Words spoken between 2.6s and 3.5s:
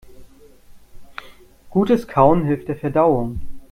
der Verdauung.